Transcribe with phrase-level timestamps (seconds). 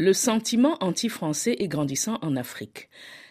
[0.00, 2.88] Le sentiment anti-français est grandissant en Afrique.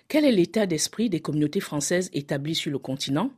[0.10, 3.31] Quel est l'état d'esprit des communautés françaises établies sur le continent?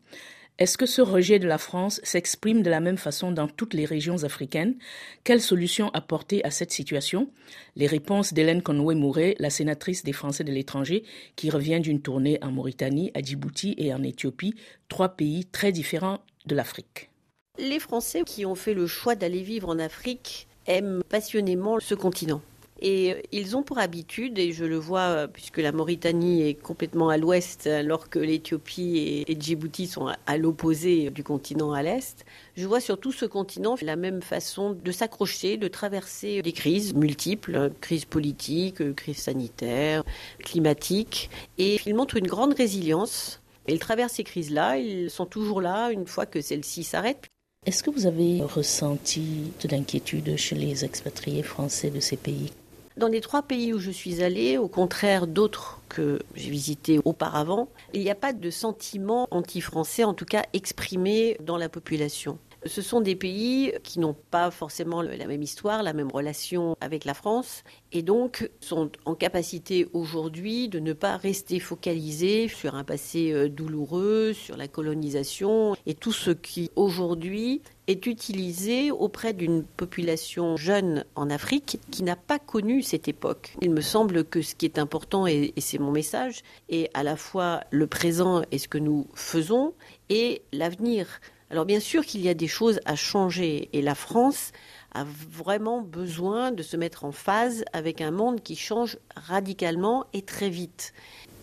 [0.58, 3.86] Est-ce que ce rejet de la France s'exprime de la même façon dans toutes les
[3.86, 4.80] régions africaines?
[5.24, 7.30] Quelle solution apporter à cette situation?
[7.76, 11.04] Les réponses d'Hélène Conway-Mouret, la sénatrice des Français de l'étranger,
[11.36, 14.56] qui revient d'une tournée en Mauritanie, à Djibouti et en Éthiopie,
[14.88, 16.18] trois pays très différents
[16.48, 17.12] de l'Afrique.
[17.60, 22.42] Les Français qui ont fait le choix d'aller vivre en Afrique aiment passionnément ce continent.
[22.82, 26.54] Et euh, ils ont pour habitude, et je le vois euh, puisque la Mauritanie est
[26.54, 32.26] complètement à l'ouest, alors que l'Éthiopie et, Djibouti sont à, l'opposé du continent à l'est,
[32.56, 36.94] je vois sur tout ce continent la même façon de s'accrocher, de traverser des crises
[36.94, 40.04] multiples, crises politiques, crises sanitaires,
[40.40, 43.42] climatiques, et ils montrent une grande résilience.
[43.68, 47.28] Ils traversent ces crises-là, ils sont toujours là une fois que celles-ci s'arrêtent.
[47.66, 52.52] Est-ce que vous avez ressenti de l'inquiétude chez les expatriés français de ces pays?
[53.00, 57.70] Dans les trois pays où je suis allée, au contraire d'autres que j'ai visités auparavant,
[57.94, 62.38] il n'y a pas de sentiment anti-français, en tout cas exprimé dans la population.
[62.66, 67.06] Ce sont des pays qui n'ont pas forcément la même histoire, la même relation avec
[67.06, 72.84] la France, et donc sont en capacité aujourd'hui de ne pas rester focalisés sur un
[72.84, 79.64] passé euh, douloureux, sur la colonisation, et tout ce qui aujourd'hui est utilisé auprès d'une
[79.64, 83.56] population jeune en Afrique qui n'a pas connu cette époque.
[83.62, 87.16] Il me semble que ce qui est important, et, c'est mon message, est à la
[87.16, 89.74] fois le présent et ce que nous faisons,
[90.10, 91.08] et l'avenir.
[91.52, 94.52] Alors bien sûr qu'il y a des choses à changer et la France
[94.94, 100.22] a vraiment besoin de se mettre en phase avec un monde qui change radicalement et
[100.22, 100.94] très vite.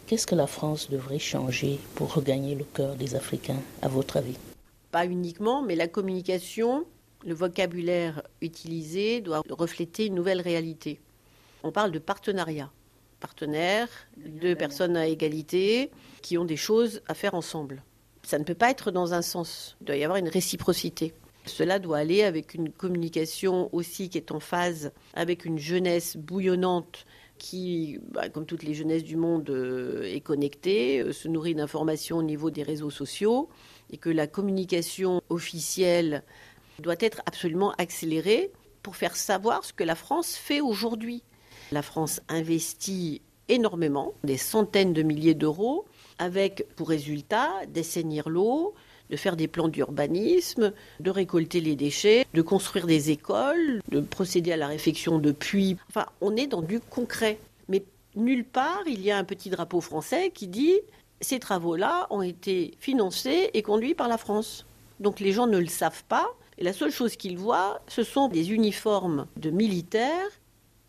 [0.07, 4.37] Qu'est-ce que la France devrait changer pour regagner le cœur des Africains, à votre avis?
[4.93, 6.85] Pas uniquement, mais la communication,
[7.25, 11.01] le vocabulaire utilisé doit refléter une nouvelle réalité.
[11.65, 12.71] On parle de partenariat.
[13.19, 15.91] Partenaires, deux personnes à égalité
[16.23, 17.83] qui ont des choses à faire ensemble.
[18.27, 19.77] Ça ne peut pas être dans un sens.
[19.81, 21.15] Il doit y avoir une réciprocité.
[21.45, 27.07] Cela doit aller avec une communication aussi qui est en phase avec une jeunesse bouillonnante
[27.39, 32.17] qui, bah, comme toutes les jeunesses du monde, euh, est connectée, euh, se nourrit d'informations
[32.17, 33.49] au niveau des réseaux sociaux,
[33.93, 36.25] et que la communication officielle
[36.81, 38.51] doit être absolument accélérée
[38.83, 41.23] pour faire savoir ce que la France fait aujourd'hui.
[41.71, 45.85] La France investit énormément, des centaines de milliers d'euros,
[46.19, 48.75] avec pour résultat d'assainir l'eau,
[49.11, 54.53] de faire des plans d'urbanisme, de récolter les déchets, de construire des écoles, de procéder
[54.53, 55.77] à la réfection de puits.
[55.89, 57.39] Enfin, on est dans du concret.
[57.69, 57.85] Mais
[58.15, 60.75] nulle part, il y a un petit drapeau français qui dit
[61.21, 64.67] ces travaux-là ont été financés et conduits par la France.
[65.01, 66.27] Donc les gens ne le savent pas.
[66.59, 70.31] Et la seule chose qu'ils voient, ce sont des uniformes de militaires.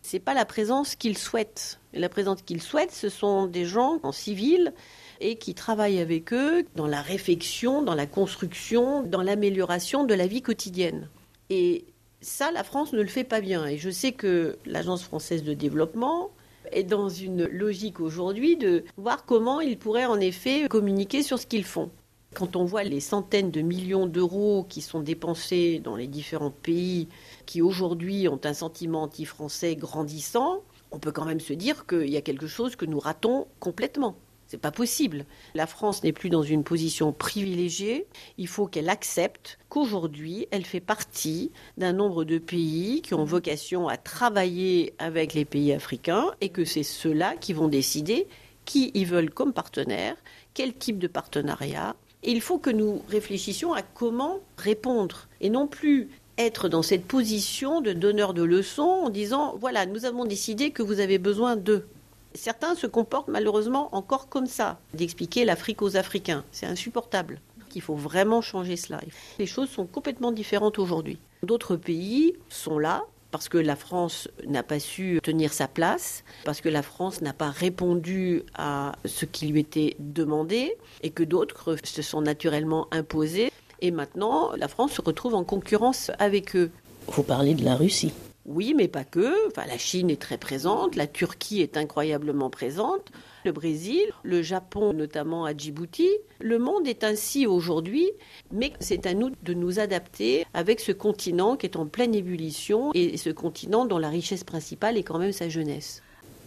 [0.00, 1.80] C'est pas la présence qu'ils souhaitent.
[1.92, 4.72] la présence qu'ils souhaitent, ce sont des gens en civil
[5.20, 10.26] et qui travaillent avec eux dans la réflexion, dans la construction, dans l'amélioration de la
[10.26, 11.08] vie quotidienne.
[11.50, 11.84] Et
[12.20, 13.66] ça, la France ne le fait pas bien.
[13.66, 16.30] Et je sais que l'Agence française de développement
[16.72, 21.46] est dans une logique aujourd'hui de voir comment ils pourraient en effet communiquer sur ce
[21.46, 21.90] qu'ils font.
[22.34, 27.08] Quand on voit les centaines de millions d'euros qui sont dépensés dans les différents pays
[27.46, 32.16] qui aujourd'hui ont un sentiment anti-français grandissant, on peut quand même se dire qu'il y
[32.16, 34.16] a quelque chose que nous ratons complètement.
[34.48, 35.26] C'est pas possible.
[35.54, 38.06] La France n'est plus dans une position privilégiée.
[38.38, 43.88] Il faut qu'elle accepte qu'aujourd'hui, elle fait partie d'un nombre de pays qui ont vocation
[43.88, 48.26] à travailler avec les pays africains et que c'est ceux-là qui vont décider
[48.64, 50.14] qui ils veulent comme partenaire,
[50.52, 51.96] quel type de partenariat.
[52.22, 57.80] Il faut que nous réfléchissions à comment répondre et non plus être dans cette position
[57.80, 61.86] de donneur de leçons en disant voilà, nous avons décidé que vous avez besoin d'eux.
[62.34, 66.44] Certains se comportent malheureusement encore comme ça, d'expliquer l'Afrique aux Africains.
[66.52, 67.40] C'est insupportable.
[67.74, 69.00] Il faut vraiment changer cela.
[69.38, 71.18] Les choses sont complètement différentes aujourd'hui.
[71.42, 76.60] D'autres pays sont là parce que la France n'a pas su tenir sa place, parce
[76.60, 81.76] que la France n'a pas répondu à ce qui lui était demandé, et que d'autres
[81.84, 83.52] se sont naturellement imposés.
[83.80, 86.70] Et maintenant, la France se retrouve en concurrence avec eux.
[87.06, 88.12] Vous parlez de la Russie.
[88.50, 89.46] Oui, mais pas que.
[89.48, 93.12] Enfin, la Chine est très présente, la Turquie est incroyablement présente,
[93.44, 96.08] le Brésil, le Japon notamment à Djibouti.
[96.40, 98.10] Le monde est ainsi aujourd'hui,
[98.50, 102.90] mais c'est à nous de nous adapter avec ce continent qui est en pleine ébullition
[102.94, 106.02] et ce continent dont la richesse principale est quand même sa jeunesse.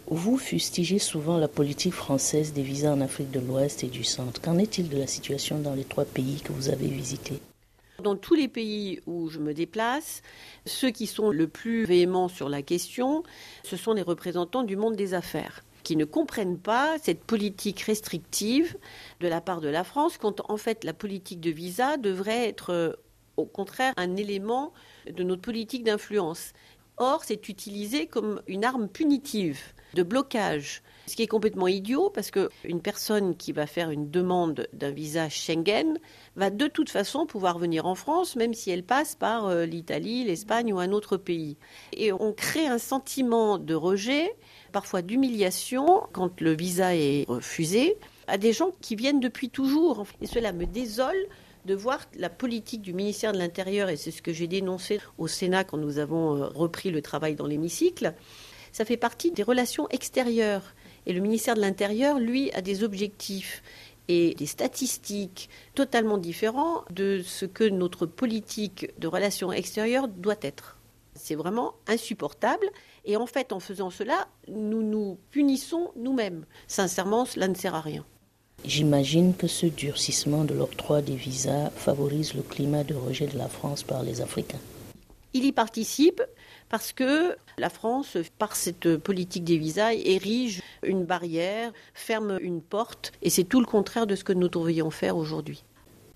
[0.08, 4.42] Vous fustigez souvent la politique française des visas en Afrique de l'Ouest et du Centre.
[4.42, 7.40] Qu'en est-il de la situation dans les trois pays que vous avez visités?
[8.02, 10.22] Dans tous les pays où je me déplace,
[10.66, 13.24] ceux qui sont le plus véhéments sur la question,
[13.64, 18.78] ce sont les représentants du monde des affaires qui ne comprennent pas cette politique restrictive
[19.20, 23.00] de la part de la France, quand en fait la politique de visa devrait être
[23.38, 24.74] au contraire un élément
[25.12, 26.54] de notre politique d'influence.
[26.98, 29.60] Or, c'est utilisé comme une arme punitive
[29.94, 34.68] de blocage, ce qui est complètement idiot parce qu'une personne qui va faire une demande
[34.74, 35.98] d'un visa Schengen
[36.36, 40.24] va de toute façon pouvoir venir en France, même si elle passe par euh, l'Italie,
[40.24, 41.58] l'Espagne ou un autre pays.
[41.94, 44.34] Et on crée un sentiment de rejet,
[44.72, 47.98] parfois d'humiliation, quand le visa est refusé,
[48.28, 50.06] à des gens qui viennent depuis toujours.
[50.22, 51.28] Et cela me désole
[51.66, 55.28] de voir la politique du ministère de l'Intérieur, et c'est ce que j'ai dénoncé au
[55.28, 58.14] Sénat quand nous avons euh, repris le travail dans l'hémicycle,
[58.72, 60.74] ça fait partie des relations extérieures.
[61.06, 63.64] Et le ministère de l'Intérieur, lui, a des objectifs
[64.08, 70.78] et des statistiques totalement différents de ce que notre politique de relations extérieures doit être.
[71.16, 72.66] C'est vraiment insupportable.
[73.06, 76.46] Et en fait, en faisant cela, nous nous punissons nous-mêmes.
[76.68, 78.06] Sincèrement, cela ne sert à rien.
[78.64, 83.48] J'imagine que ce durcissement de l'octroi des visas favorise le climat de rejet de la
[83.48, 84.60] France par les Africains.
[85.34, 86.22] Il y participe
[86.70, 93.12] parce que la France, par cette politique des visas, érige une barrière, ferme une porte,
[93.22, 95.64] et c'est tout le contraire de ce que nous devrions faire aujourd'hui.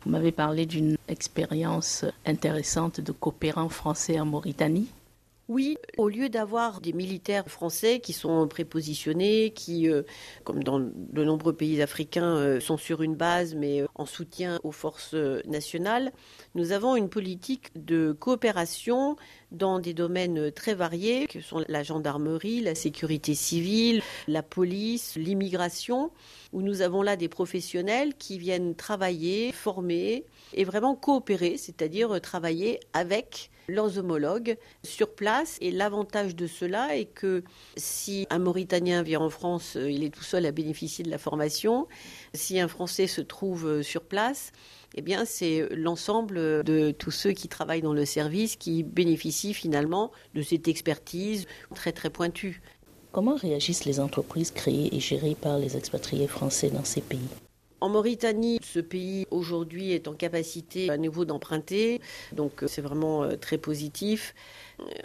[0.03, 4.87] Vous m'avez parlé d'une expérience intéressante de coopérants français en Mauritanie.
[5.47, 10.01] Oui, au lieu d'avoir des militaires français qui sont prépositionnés, qui, euh,
[10.43, 14.59] comme dans de nombreux pays africains, euh, sont sur une base mais euh, en soutien
[14.63, 15.13] aux forces
[15.45, 16.11] nationales,
[16.55, 19.17] nous avons une politique de coopération
[19.51, 26.11] dans des domaines très variés, que sont la gendarmerie, la sécurité civile, la police, l'immigration,
[26.51, 32.79] où nous avons là des professionnels qui viennent travailler, former et vraiment coopérer, c'est-à-dire travailler
[32.93, 35.57] avec leurs homologues sur place.
[35.61, 37.43] Et l'avantage de cela est que
[37.77, 41.17] si un Mauritanien vient en France, euh, il est tout seul à bénéficier de la
[41.17, 41.87] formation.
[42.33, 44.51] Si un Français se trouve euh, sur place,
[44.95, 50.11] eh bien, c'est l'ensemble de tous ceux qui travaillent dans le service qui bénéficient finalement
[50.33, 51.45] de cette expertise
[51.75, 52.61] très très pointue.
[53.11, 57.29] Comment réagissent les entreprises créées et gérées par les expatriés français dans ces pays?
[57.85, 62.01] En Mauritanie, ce pays aujourd'hui est en capacité à nouveau d'emprunter,
[62.31, 64.33] donc euh, c'est vraiment euh, très positif.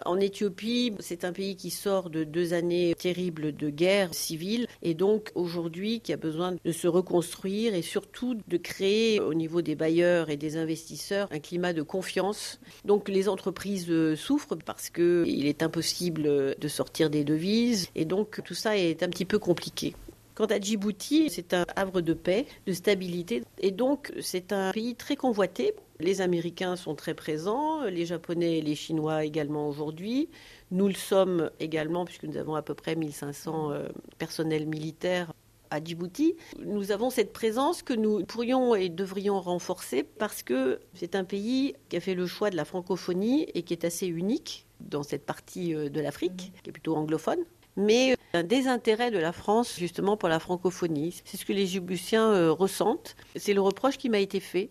[0.06, 4.94] En Éthiopie, c'est un pays qui sort de deux années terribles de guerre civile et
[4.94, 9.74] donc aujourd'hui qui a besoin de se reconstruire et surtout de créer au niveau des
[9.74, 12.60] bailleurs et des investisseurs un climat de confiance.
[12.86, 16.22] Donc les entreprises euh, souffrent parce qu'il est impossible
[16.58, 19.94] de sortir des devises et donc tout ça est un petit peu compliqué.
[20.40, 24.94] Quant à Djibouti, c'est un havre de paix, de stabilité, et donc c'est un pays
[24.94, 25.74] très convoité.
[25.98, 30.30] Les Américains sont très présents, les Japonais et les Chinois également aujourd'hui.
[30.70, 35.30] Nous le sommes également, puisque nous avons à peu près 1500 euh, personnels militaires
[35.68, 36.36] à Djibouti.
[36.64, 41.74] Nous avons cette présence que nous pourrions et devrions renforcer parce que c'est un pays
[41.90, 45.26] qui a fait le choix de la francophonie et qui est assez unique dans cette
[45.26, 47.44] partie euh, de l'Afrique, qui est plutôt anglophone
[47.76, 51.20] mais un désintérêt de la France justement pour la francophonie.
[51.24, 53.16] C'est ce que les Djiboutiens euh, ressentent.
[53.36, 54.70] C'est le reproche qui m'a été fait.